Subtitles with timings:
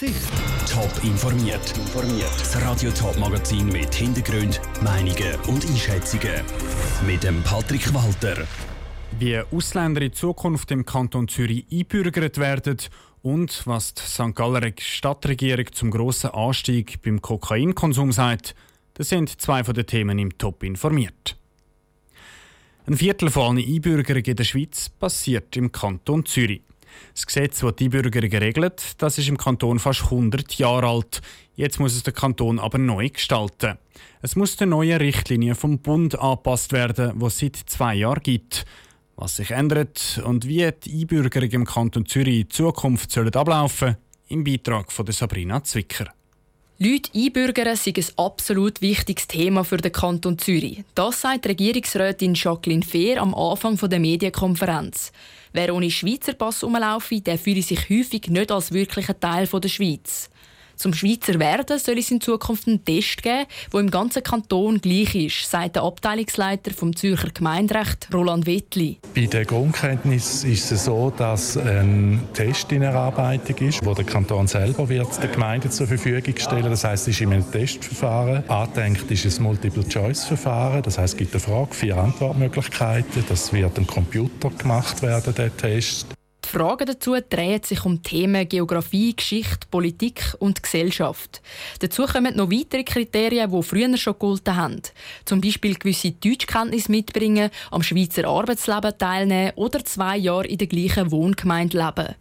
[0.00, 0.22] Gesicht.
[0.72, 1.74] Top informiert.
[2.38, 6.42] Das Radio Top Magazin mit Hintergrund, Meinungen und Einschätzungen
[7.06, 8.46] mit dem Patrick Walter.
[9.18, 12.78] Wie Ausländer in Zukunft im Kanton Zürich einbürgert werden
[13.20, 14.34] und was die St.
[14.34, 18.54] Galler Stadtregierung zum grossen Anstieg beim Kokainkonsum sagt,
[18.94, 21.36] das sind zwei von den Themen im Top informiert.
[22.86, 26.62] Ein Viertel von allen Einbürgerungen in der Schweiz passiert im Kanton Zürich.
[27.14, 31.20] Das Gesetz, das die Einbürgerungen regelt, das ist im Kanton fast 100 Jahre alt.
[31.54, 33.78] Jetzt muss es der Kanton aber neu gestalten.
[34.22, 38.64] Es muss den neuen Richtlinien vom Bund angepasst werden, die es seit zwei Jahren gibt.
[39.16, 43.96] Was sich ändert und wie die Einbürgerung im Kanton Zürich in Zukunft ablaufen
[44.28, 46.14] im Beitrag von Sabrina Zwicker.
[46.82, 50.82] Leute einbürgern sind ein absolut wichtiges Thema für den Kanton Zürich.
[50.94, 55.12] Das sagt Regierungsrätin Jacqueline Fehr am Anfang der Medienkonferenz.
[55.52, 60.30] Wer ohne Schweizer Pass rumlaufe, der fühle sich häufig nicht als wirklicher Teil der Schweiz.
[60.80, 65.14] Zum Schweizer werden soll es in Zukunft einen Test geben, der im ganzen Kanton gleich
[65.14, 68.96] ist, sagt der Abteilungsleiter vom Zürcher Gemeinderecht Roland Wittli.
[69.14, 74.46] Bei der Grundkenntnis ist es so, dass ein Test in Erarbeitung ist, wo der Kanton
[74.46, 76.70] selber wird der Gemeinde zur Verfügung stellen.
[76.70, 78.48] Das heißt, es ist in einem Testverfahren.
[78.48, 80.80] Andenkt ist ein Multiple-Choice-Verfahren.
[80.80, 83.22] Das heißt, es gibt eine Frage, vier Antwortmöglichkeiten.
[83.28, 86.06] Das wird am Computer gemacht werden, der Test.
[86.50, 91.40] Fragen dazu drehen sich um Themen Geografie, Geschichte, Politik und Gesellschaft.
[91.78, 94.82] Dazu kommen noch weitere Kriterien, die früher schon gegolten haben.
[95.24, 101.12] Zum Beispiel gewisse Deutschkenntnisse mitbringen, am Schweizer Arbeitsleben teilnehmen oder zwei Jahre in der gleichen
[101.12, 102.16] Wohngemeinde leben.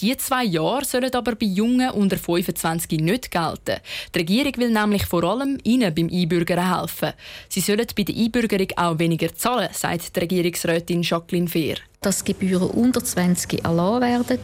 [0.00, 3.80] Die zwei Jahre sollen aber bei Jungen unter 25 nicht gelten.
[4.14, 7.12] Die Regierung will nämlich vor allem ihnen beim Einbürgern helfen.
[7.48, 12.70] Sie sollen bei der Einbürgerung auch weniger zahlen, sagt die Regierungsrätin Jacqueline Fehr dass Gebühren
[12.70, 14.38] unter 20 erlassen werden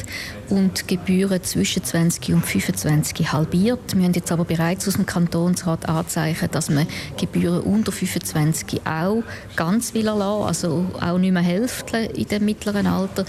[0.51, 3.97] und Gebühren zwischen 20 und 25 halbiert.
[3.97, 6.87] Wir haben jetzt aber bereits aus dem Kantonsrat anzeichen, dass man
[7.19, 9.23] Gebühren unter 25 auch
[9.57, 13.25] ganz will erlassen, also auch nicht mehr Hälfte in dem mittleren Alter.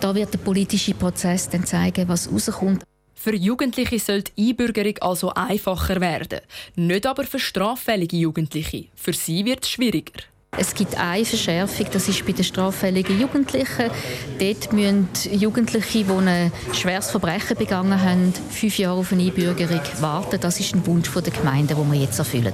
[0.00, 2.84] Da wird der politische Prozess dann zeigen, was rauskommt.
[3.14, 6.40] Für Jugendliche soll die Einbürgerung also einfacher werden.
[6.76, 8.86] Nicht aber für straffällige Jugendliche.
[8.94, 10.22] Für sie wird es schwieriger.
[10.56, 13.90] Es gibt eine Verschärfung, das ist bei den straffälligen Jugendlichen.
[14.38, 20.40] Dort müssen Jugendliche, die ein schweres Verbrechen begangen haben, fünf Jahre auf eine Einbürgerung warten.
[20.40, 22.52] Das ist ein Wunsch der Gemeinde, den wir jetzt erfüllen.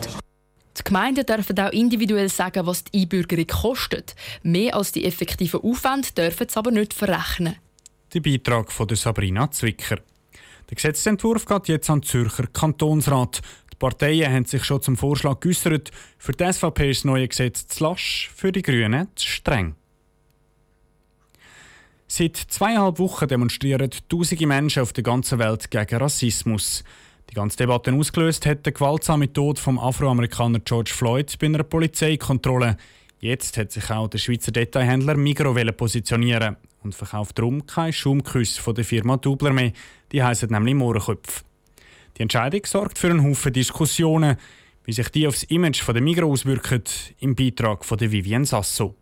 [0.78, 4.14] Die Gemeinden dürfen auch individuell sagen, was die Einbürgerung kostet.
[4.42, 7.56] Mehr als die effektiven Aufwände dürfen sie aber nicht verrechnen.
[8.12, 9.96] Der Beitrag von Sabrina Zwicker.
[10.68, 13.40] Der Gesetzentwurf geht jetzt an den Zürcher Kantonsrat.
[13.76, 15.90] Die Parteien haben sich schon zum Vorschlag geäußert.
[16.16, 19.74] Für die SVP ist das neue Gesetz zu lasch, für die Grünen zu streng.
[22.08, 26.84] Seit zweieinhalb Wochen demonstrieren tausende Menschen auf der ganzen Welt gegen Rassismus.
[27.28, 32.78] Die ganze Debatte ausgelöst hat der gewaltsame Tod vom Afroamerikaner George Floyd bei einer Polizeikontrolle.
[33.20, 38.74] Jetzt hat sich auch der Schweizer Detailhändler Migro positionieren und verkauft darum keine Schaumküsse von
[38.74, 39.72] der Firma Dubler mehr.
[40.12, 41.45] Die heißen nämlich Mohrenköpfe.
[42.16, 44.36] Die Entscheidung sorgt für einen Haufen Diskussionen,
[44.84, 46.82] wie sich die aufs Image von der Migros auswirken,
[47.18, 48.94] im Beitrag von der Vivian Sasso.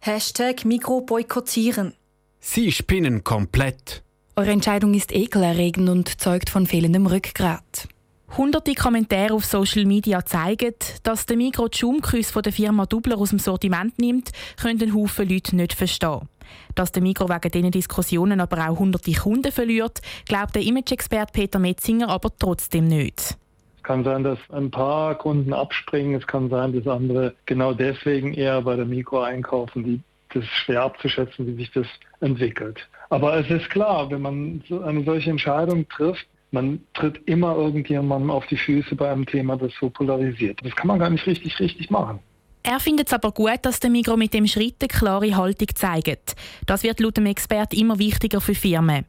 [0.00, 1.94] Hashtag Migro boykottieren.
[2.40, 4.02] Sie spinnen komplett.
[4.36, 7.88] Eure Entscheidung ist ekelerregend und zeugt von fehlendem Rückgrat.
[8.36, 13.30] Hunderte Kommentare auf Social Media zeigen, dass der Migros die Schaumküsse der Firma Dubler aus
[13.30, 16.28] dem Sortiment nimmt, können ein Haufen Leute nicht verstehen.
[16.74, 21.58] Dass der Migros wegen diesen Diskussionen aber auch hunderte Kunden verliert, glaubt der Image-Experte Peter
[21.58, 23.36] Metzinger aber trotzdem nicht.
[23.76, 26.14] Es kann sein, dass ein paar Kunden abspringen.
[26.14, 29.84] Es kann sein, dass andere genau deswegen eher bei der Mikro einkaufen.
[29.84, 30.00] Die,
[30.32, 31.86] das ist schwer abzuschätzen, wie sich das
[32.20, 32.88] entwickelt.
[33.10, 38.46] Aber es ist klar, wenn man eine solche Entscheidung trifft, man tritt immer irgendjemandem auf
[38.46, 40.60] die Füße bei einem Thema, das so polarisiert.
[40.64, 42.20] Das kann man gar nicht richtig, richtig machen.
[42.66, 46.34] Er findet es aber gut, dass der Migro mit dem Schritt eine klare Haltung zeigt.
[46.64, 49.04] Das wird laut dem Experten immer wichtiger für Firmen.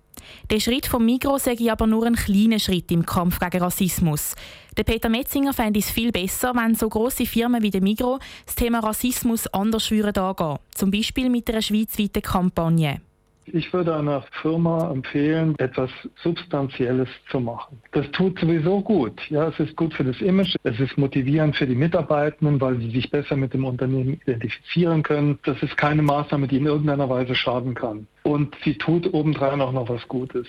[0.50, 4.36] Der Schritt vom Migro sei aber nur ein kleiner Schritt im Kampf gegen Rassismus.
[4.76, 8.56] Der Peter Metzinger fände es viel besser, wenn so große Firmen wie der Migro das
[8.56, 13.00] Thema Rassismus anders angehen, zum Beispiel mit einer schweizweiten Kampagne.
[13.48, 15.90] Ich würde einer Firma empfehlen, etwas
[16.24, 17.82] Substanzielles zu machen.
[17.92, 19.22] Das tut sowieso gut.
[19.30, 22.92] Ja, es ist gut für das Image, es ist motivierend für die Mitarbeitenden, weil sie
[22.92, 25.40] sich besser mit dem Unternehmen identifizieren können.
[25.44, 28.08] Das ist keine Maßnahme, die in irgendeiner Weise schaden kann.
[28.24, 30.48] Und sie tut obendrein auch noch was Gutes.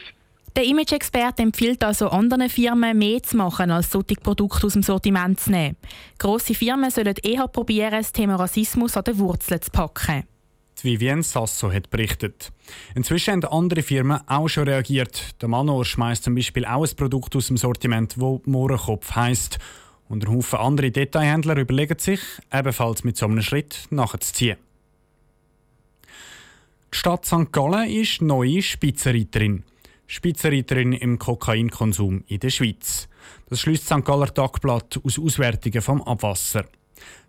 [0.56, 5.38] Der Image-Experte empfiehlt also anderen Firmen mehr zu machen, als solche Produkte aus dem Sortiment
[5.38, 5.76] zu nehmen.
[6.18, 10.24] Grosse Firmen sollen eher probieren, das Thema Rassismus an den Wurzeln zu packen.
[10.78, 12.52] Die Vivien Sasso hat berichtet.
[12.94, 15.40] Inzwischen haben andere Firmen auch schon reagiert.
[15.40, 19.58] Der Manor schmeißt zum Beispiel auch ein Produkt aus dem Sortiment, wo Mohrenkopf heisst.
[20.08, 22.20] Und ein Haufen andere Detailhändler überlegen sich,
[22.52, 24.58] ebenfalls mit so einem Schritt nachzuziehen.
[26.92, 27.52] Die Stadt St.
[27.52, 29.64] Gallen ist neue Spitzenreiterin.
[30.06, 33.08] Spitzenreiterin im Kokainkonsum in der Schweiz.
[33.48, 34.04] Das schließt St.
[34.04, 36.66] Galler Tagblatt aus Auswertungen vom Abwasser.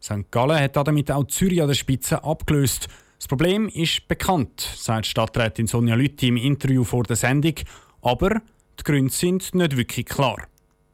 [0.01, 0.29] St.
[0.31, 2.87] Gallen hat damit auch Zürich an der Spitze abgelöst.
[3.17, 7.55] Das Problem ist bekannt, sagt Stadträtin Sonja Lütti im Interview vor der Sendung,
[8.01, 8.41] aber
[8.79, 10.37] die Gründe sind nicht wirklich klar.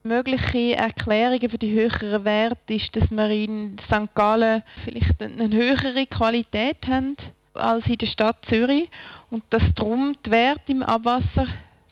[0.04, 4.14] Mögliche Erklärungen für die höheren Werte ist, dass wir in St.
[4.16, 7.18] Gallen vielleicht eine höhere Qualität haben
[7.54, 8.90] als in der Stadt Zürich
[9.30, 11.48] und dass darum die Werte im Abwasser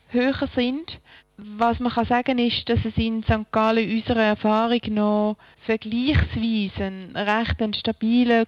[0.08, 0.98] höher sind.
[1.36, 3.50] Was man kann sagen ist, dass es in St.
[3.50, 5.36] Gallen unserer Erfahrung noch
[5.66, 8.46] vergleichsweise einen recht stabilen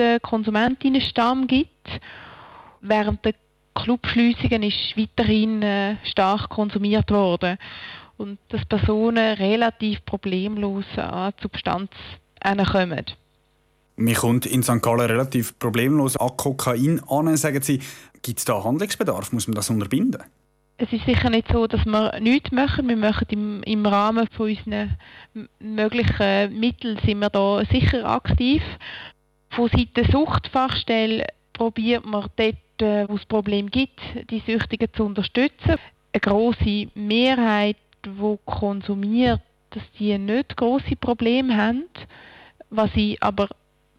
[0.00, 2.00] Konsumenten, Konsumentinnenstamm gibt,
[2.80, 3.34] während der
[3.74, 7.58] Clubschliessungen ist weiterhin äh, stark konsumiert worden
[8.16, 11.90] und dass Personen relativ problemlos an Substanz
[12.72, 13.04] kommen.
[13.96, 14.82] Man kommt in St.
[14.82, 17.36] Gallen relativ problemlos an Kokain an.
[17.36, 17.80] Sagen Sie,
[18.22, 19.32] gibt es da Handlungsbedarf?
[19.32, 20.22] Muss man das unterbinden?
[20.82, 22.88] Es ist sicher nicht so, dass wir nichts machen.
[22.88, 24.96] Wir machen im, im Rahmen von unseren
[25.58, 28.62] möglichen Mitteln sind wir da sicher aktiv.
[29.60, 35.76] Von Seiten Suchtfachstelle probiert man dort, äh, wo es Problem gibt, die Süchtigen zu unterstützen.
[36.14, 41.84] Eine große Mehrheit, die konsumiert, dass die nicht große Probleme haben.
[42.70, 43.50] Was ich aber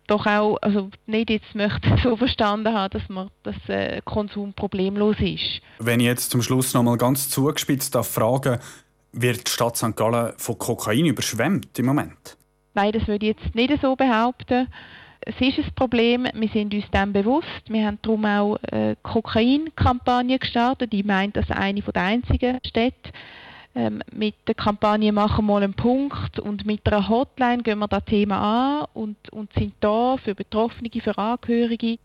[0.08, 5.18] doch auch also nicht jetzt möchte so verstanden haben, dass man das äh, Konsum problemlos
[5.19, 5.62] ist.
[5.78, 8.58] Wenn ich jetzt zum Schluss noch mal ganz zugespitzt darf fragen,
[9.12, 9.96] wird die Stadt St.
[9.96, 12.36] Gallen von Kokain überschwemmt im Moment?
[12.74, 14.68] Nein, das würde ich jetzt nicht so behaupten.
[15.24, 17.48] Es ist ein Problem, wir sind uns dem bewusst.
[17.68, 20.94] Wir haben darum auch eine Kokain-Kampagne gestartet.
[20.94, 23.12] Ich meine, das eine der einzigen Städte
[23.76, 28.04] ähm, mit der Kampagne «Machen mal einen Punkt» und mit einer Hotline gehen wir das
[28.06, 31.98] Thema an und, und sind da für Betroffene, für Angehörige.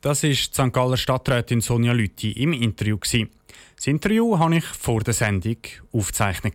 [0.00, 0.72] Das ist die St.
[0.72, 2.98] Galler Stadträtin Sonja Lütti im Interview.
[2.98, 5.56] Das Interview habe ich vor der Sendung
[5.92, 6.54] aufgezeichnet.